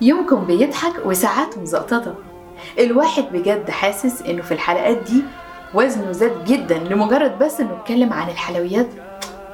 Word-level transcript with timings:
بعضكم 0.00 0.44
بيضحك 0.44 1.06
وساعات 1.06 1.58
مزقططة. 1.58 2.14
الواحد 2.78 3.24
بجد 3.32 3.70
حاسس 3.70 4.22
إنه 4.22 4.42
في 4.42 4.52
الحلقات 4.54 4.96
دي 4.96 5.22
وزنه 5.74 6.12
زاد 6.12 6.44
جدا 6.44 6.78
لمجرد 6.78 7.38
بس 7.38 7.60
إنه 7.60 7.76
اتكلم 7.80 8.12
عن 8.12 8.28
الحلويات 8.28 8.88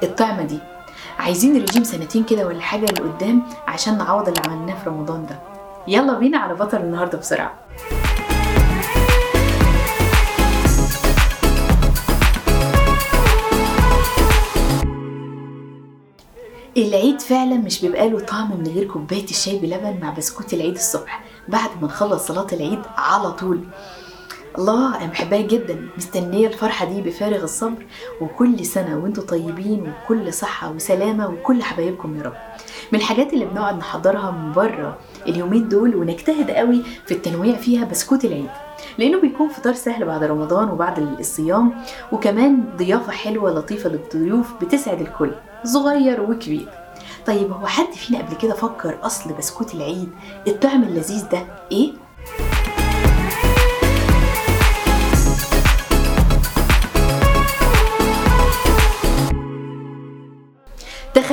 الطعمة 0.03 0.43
دي. 0.43 0.59
عايزين 1.19 1.61
رجيم 1.61 1.83
سنتين 1.83 2.23
كده 2.23 2.47
ولا 2.47 2.61
حاجة 2.61 2.85
لقدام 2.85 3.43
عشان 3.67 3.97
نعوض 3.97 4.27
اللي 4.27 4.41
عملناه 4.45 4.75
في 4.83 4.89
رمضان 4.89 5.25
ده. 5.25 5.39
يلا 5.87 6.13
بينا 6.13 6.37
على 6.37 6.55
بطل 6.55 6.77
النهاردة 6.77 7.17
بسرعة. 7.17 7.53
العيد 16.77 17.21
فعلا 17.21 17.55
مش 17.55 17.81
بيبقى 17.81 18.09
له 18.09 18.19
طعم 18.19 18.57
من 18.59 18.67
غير 18.67 18.83
كوباية 18.87 19.23
الشاي 19.23 19.59
بلبن 19.59 19.99
مع 20.01 20.09
بسكوت 20.09 20.53
العيد 20.53 20.75
الصبح 20.75 21.23
بعد 21.47 21.69
ما 21.81 21.87
نخلص 21.87 22.27
صلاة 22.27 22.47
العيد 22.53 22.79
على 22.97 23.31
طول. 23.31 23.63
الله 24.57 24.97
أنا 24.97 25.05
بحبها 25.05 25.41
جدا. 25.41 25.89
مستنية 25.97 26.47
الفرحة 26.47 26.85
دي 26.85 27.01
بفارغ 27.01 27.43
الصبر 27.43 27.85
وكل 28.21 28.65
سنة 28.65 28.97
وأنتم 28.97 29.21
طيبين 29.21 29.93
وكل 29.93 30.33
صحة 30.33 30.71
وسلامة 30.71 31.27
وكل 31.29 31.63
حبايبكم 31.63 32.17
يا 32.17 32.23
رب. 32.23 32.33
من 32.91 32.99
الحاجات 32.99 33.33
اللي 33.33 33.45
بنقعد 33.45 33.77
نحضرها 33.77 34.31
من 34.31 34.51
بره 34.53 34.97
اليومين 35.27 35.69
دول 35.69 35.95
ونجتهد 35.95 36.51
قوي 36.51 36.83
في 37.05 37.13
التنويع 37.13 37.55
فيها 37.55 37.85
بسكوت 37.85 38.25
العيد. 38.25 38.49
لأنه 38.97 39.21
بيكون 39.21 39.49
فطار 39.49 39.73
سهل 39.73 40.05
بعد 40.05 40.23
رمضان 40.23 40.69
وبعد 40.69 40.99
الصيام 41.19 41.73
وكمان 42.11 42.63
ضيافة 42.77 43.11
حلوة 43.11 43.51
لطيفة 43.51 43.89
للضيوف 43.89 44.53
بتسعد 44.61 45.01
الكل 45.01 45.31
صغير 45.63 46.21
وكبير. 46.21 46.69
طيب 47.25 47.51
هو 47.51 47.67
حد 47.67 47.93
فينا 47.93 48.19
قبل 48.19 48.35
كده 48.35 48.53
فكر 48.53 48.97
أصل 49.03 49.33
بسكوت 49.33 49.75
العيد 49.75 50.09
الطعم 50.47 50.83
اللذيذ 50.83 51.29
ده 51.29 51.45
إيه؟ 51.71 51.93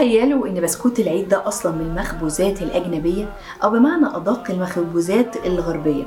تخيلوا 0.05 0.47
إن 0.47 0.61
بسكوت 0.61 1.01
العيد 1.01 1.29
ده 1.29 1.49
أصلا 1.49 1.73
من 1.73 1.81
المخبوزات 1.81 2.63
الأجنبية 2.63 3.33
أو 3.65 3.71
بمعنى 3.71 4.07
أدق 4.07 4.51
المخبوزات 4.51 5.47
الغربية. 5.47 6.05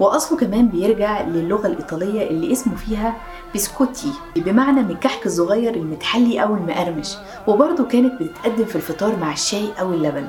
وأصله 0.00 0.38
كمان 0.38 0.68
بيرجع 0.68 1.22
للغة 1.22 1.66
الإيطالية 1.66 2.30
اللي 2.30 2.52
اسمه 2.52 2.76
فيها 2.76 3.16
بسكوتي 3.54 4.12
بمعنى 4.36 4.82
من 4.82 4.90
الكحك 4.90 5.26
الصغير 5.26 5.74
المتحلي 5.74 6.42
أو 6.42 6.54
المقرمش 6.54 7.16
وبرضه 7.46 7.84
كانت 7.84 8.22
بتتقدم 8.22 8.64
في 8.64 8.76
الفطار 8.76 9.16
مع 9.16 9.32
الشاي 9.32 9.68
أو 9.80 9.92
اللبن. 9.92 10.28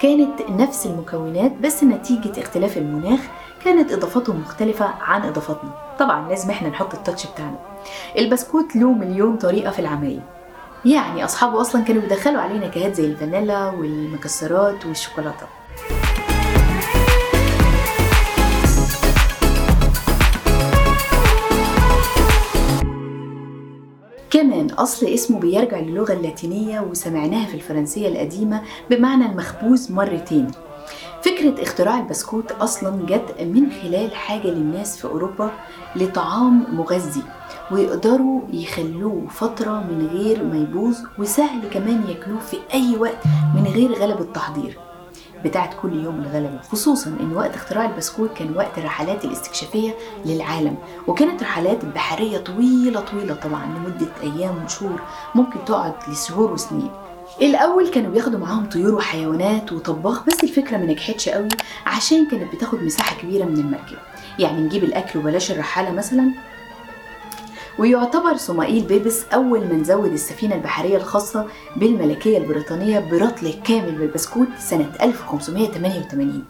كانت 0.00 0.40
نفس 0.50 0.86
المكونات 0.86 1.52
بس 1.62 1.84
نتيجة 1.84 2.40
اختلاف 2.40 2.78
المناخ 2.78 3.20
كانت 3.64 3.92
إضافاتهم 3.92 4.40
مختلفة 4.40 4.88
عن 5.00 5.22
إضافاتنا. 5.22 5.70
طبعا 5.98 6.28
لازم 6.28 6.50
إحنا 6.50 6.68
نحط 6.68 6.94
التاتش 6.94 7.26
بتاعنا. 7.26 7.58
البسكوت 8.18 8.76
له 8.76 8.92
مليون 8.92 9.36
طريقة 9.36 9.70
في 9.70 9.78
العمايل 9.78 10.20
يعني 10.84 11.24
أصحابه 11.24 11.60
أصلا 11.60 11.82
كانوا 11.82 12.02
بيدخلوا 12.02 12.40
عليه 12.40 12.58
نكهات 12.58 12.94
زي 12.94 13.04
الفانيلا 13.04 13.70
والمكسرات 13.70 14.86
والشوكولاتة. 14.86 15.46
كمان 24.30 24.70
أصل 24.70 25.06
اسمه 25.06 25.38
بيرجع 25.40 25.80
للغة 25.80 26.12
اللاتينية 26.12 26.80
وسمعناها 26.80 27.46
في 27.46 27.54
الفرنسية 27.54 28.08
القديمة 28.08 28.62
بمعنى 28.90 29.26
المخبوز 29.26 29.92
مرتين. 29.92 30.50
فكرة 31.22 31.62
اختراع 31.62 31.98
البسكوت 31.98 32.52
أصلا 32.52 33.06
جت 33.06 33.40
من 33.40 33.70
خلال 33.82 34.14
حاجة 34.14 34.46
للناس 34.46 34.96
في 34.96 35.04
أوروبا 35.04 35.50
لطعام 35.96 36.76
مغذي. 36.76 37.22
ويقدروا 37.70 38.40
يخلوه 38.52 39.26
فترة 39.30 39.70
من 39.70 40.08
غير 40.12 40.44
ما 40.44 40.56
يبوظ 40.56 40.98
وسهل 41.18 41.60
كمان 41.70 42.04
ياكلوه 42.08 42.40
في 42.40 42.56
أي 42.74 42.96
وقت 42.96 43.26
من 43.54 43.64
غير 43.74 43.92
غلب 43.92 44.20
التحضير. 44.20 44.78
بتاعت 45.44 45.70
كل 45.82 46.04
يوم 46.04 46.20
الغلبة 46.20 46.60
خصوصا 46.72 47.10
إن 47.20 47.32
وقت 47.36 47.54
اختراع 47.54 47.84
البسكوت 47.86 48.30
كان 48.36 48.56
وقت 48.56 48.78
الرحلات 48.78 49.24
الاستكشافية 49.24 49.94
للعالم 50.26 50.76
وكانت 51.08 51.42
رحلات 51.42 51.84
بحرية 51.84 52.38
طويلة 52.38 53.00
طويلة 53.00 53.34
طبعا 53.34 53.66
لمدة 53.66 54.06
أيام 54.22 54.64
وشهور 54.64 55.00
ممكن 55.34 55.64
تقعد 55.64 55.92
لشهور 56.08 56.52
وسنين. 56.52 56.90
الأول 57.42 57.88
كانوا 57.88 58.10
بياخدوا 58.10 58.38
معاهم 58.38 58.68
طيور 58.68 58.94
وحيوانات 58.94 59.72
وطباخ 59.72 60.26
بس 60.26 60.44
الفكرة 60.44 60.76
ما 60.76 60.84
نجحتش 60.86 61.28
قوي 61.28 61.48
عشان 61.86 62.26
كانت 62.26 62.54
بتاخد 62.54 62.82
مساحة 62.82 63.16
كبيرة 63.22 63.44
من 63.44 63.58
المركب. 63.58 63.98
يعني 64.38 64.62
نجيب 64.62 64.84
الأكل 64.84 65.18
وبلاش 65.18 65.50
الرحالة 65.50 65.90
مثلا؟ 65.92 66.32
ويعتبر 67.78 68.36
صمائيل 68.36 68.82
بيبس 68.84 69.24
أول 69.34 69.60
من 69.60 69.84
زود 69.84 70.12
السفينة 70.12 70.54
البحرية 70.54 70.96
الخاصة 70.96 71.46
بالملكية 71.76 72.38
البريطانية 72.38 72.98
برطل 73.10 73.54
كامل 73.64 73.92
بالبسكوت 73.98 74.48
سنة 74.58 74.92
1588 75.02 76.44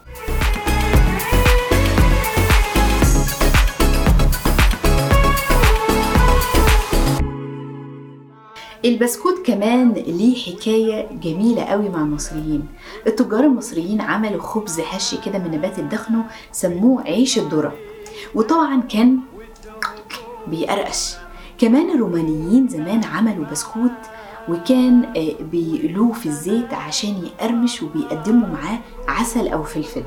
البسكوت 8.85 9.47
كمان 9.47 9.93
ليه 9.93 10.37
حكاية 10.37 11.09
جميلة 11.13 11.63
قوي 11.65 11.89
مع 11.89 12.01
المصريين. 12.01 12.67
التجار 13.07 13.45
المصريين 13.45 14.01
عملوا 14.01 14.43
خبز 14.43 14.81
هش 14.81 15.15
كده 15.27 15.39
من 15.39 15.51
نبات 15.51 15.79
الدخنو 15.79 16.23
سموه 16.53 17.03
عيش 17.03 17.39
الذرة. 17.39 17.73
وطبعا 18.35 18.81
كان 18.81 19.19
بيقرقش 20.47 21.15
كمان 21.59 21.91
الرومانيين 21.91 22.69
زمان 22.69 23.05
عملوا 23.05 23.45
بسكوت 23.45 23.91
وكان 24.49 25.13
بيقلوه 25.41 26.13
في 26.13 26.27
الزيت 26.27 26.75
عشان 26.75 27.25
يقرمش 27.27 27.83
وبيقدموا 27.83 28.49
معاه 28.49 28.79
عسل 29.09 29.49
أو 29.49 29.63
فلفل. 29.63 30.03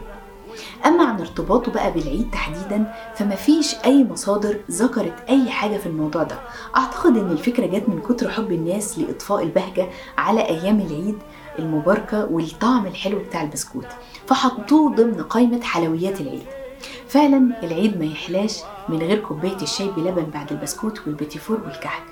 أما 0.85 1.05
عن 1.05 1.19
ارتباطه 1.19 1.71
بقى 1.71 1.91
بالعيد 1.91 2.31
تحديدا 2.31 2.93
فما 3.15 3.35
فيش 3.35 3.75
أي 3.85 4.03
مصادر 4.03 4.57
ذكرت 4.71 5.13
أي 5.29 5.49
حاجة 5.49 5.77
في 5.77 5.85
الموضوع 5.85 6.23
ده. 6.23 6.35
أعتقد 6.77 7.17
إن 7.17 7.31
الفكرة 7.31 7.65
جت 7.65 7.89
من 7.89 8.01
كتر 8.01 8.29
حب 8.31 8.51
الناس 8.51 8.99
لإطفاء 8.99 9.43
البهجة 9.43 9.87
على 10.17 10.41
أيام 10.41 10.79
العيد 10.79 11.17
المباركة 11.59 12.25
والطعم 12.31 12.85
الحلو 12.85 13.19
بتاع 13.19 13.41
البسكوت. 13.41 13.87
فحطوه 14.27 14.95
ضمن 14.95 15.23
قائمة 15.23 15.61
حلويات 15.61 16.21
العيد. 16.21 16.45
فعلا 17.07 17.51
العيد 17.63 17.99
ما 17.99 18.05
يحلاش 18.05 18.59
من 18.89 18.99
غير 18.99 19.19
كوباية 19.19 19.61
الشاي 19.61 19.87
بلبن 19.87 20.23
بعد 20.33 20.51
البسكوت 20.51 20.99
والبيتيفور 21.07 21.59
والكحك 21.65 22.03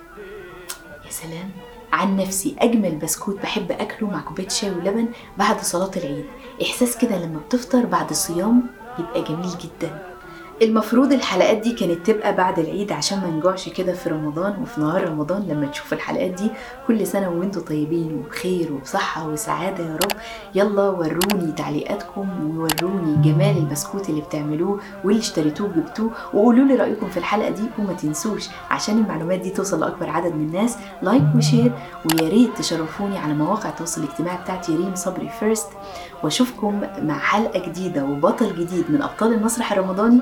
يا 1.05 1.09
سلام. 1.11 1.49
عن 1.93 2.17
نفسي 2.17 2.55
أجمل 2.59 2.95
بسكوت 2.95 3.35
بحب 3.35 3.71
أكله 3.71 4.09
مع 4.09 4.21
كوباية 4.21 4.49
شاي 4.49 4.71
ولبن 4.71 5.07
بعد 5.37 5.61
صلاة 5.61 5.91
العيد. 5.97 6.25
إحساس 6.61 6.97
كده 6.97 7.17
لما 7.25 7.39
بتفطر 7.39 7.85
بعد 7.85 8.09
الصيام 8.09 8.63
يبقى 8.99 9.23
جميل 9.23 9.49
جدا. 9.61 10.12
المفروض 10.61 11.13
الحلقات 11.13 11.57
دي 11.57 11.71
كانت 11.73 12.05
تبقى 12.11 12.35
بعد 12.35 12.59
العيد 12.59 12.91
عشان 12.91 13.19
ما 13.19 13.27
نجوعش 13.27 13.69
كده 13.69 13.93
في 13.93 14.09
رمضان 14.09 14.61
وفي 14.61 14.81
نهار 14.81 15.09
رمضان 15.09 15.47
لما 15.47 15.65
تشوف 15.65 15.93
الحلقات 15.93 16.31
دي. 16.31 16.51
كل 16.87 17.07
سنة 17.07 17.29
وأنتم 17.29 17.61
طيبين 17.61 18.13
وبخير 18.13 18.73
وبصحة 18.73 19.27
وسعادة 19.27 19.83
يا 19.83 19.95
رب. 19.95 20.11
يلا 20.55 20.89
وروني 20.89 21.51
تعليقاتكم 21.51 22.27
ووروني 22.57 23.15
جمال 23.21 23.57
البسكوت 23.57 24.09
اللي 24.09 24.21
بتعملوه 24.21 24.79
واللي 25.03 25.19
اشتريتوه 25.19 25.67
وجبتوه 25.69 26.11
وقولوا 26.33 26.65
لي 26.65 26.75
رأيكم 26.75 27.09
في 27.09 27.17
الحلقة 27.17 27.49
دي 27.49 27.63
وما 27.79 27.93
تنسوش 27.93 28.49
عشان 28.71 28.97
المعلومات 28.97 29.39
دي 29.39 29.49
توصل 29.49 29.79
لأكبر 29.79 30.09
عدد 30.09 30.33
من 30.35 30.47
الناس. 30.47 30.77
like 31.01 31.23
و 31.37 31.43
share 31.43 31.71
ويا 32.05 32.29
ريت 32.29 32.57
تشرفوني 32.57 33.17
على 33.17 33.33
مواقع 33.33 33.69
التواصل 33.69 34.03
الاجتماعي 34.03 34.37
بتاعتي 34.37 34.75
ريم 34.75 34.95
صبري 34.95 35.29
First 35.39 35.67
واشوفكم 36.23 36.81
مع 37.01 37.17
حلقة 37.19 37.59
جديدة 37.65 38.03
وبطل 38.05 38.55
جديد 38.55 38.91
من 38.91 39.01
أبطال 39.01 39.33
المسرح 39.33 39.71
الرمضاني 39.71 40.21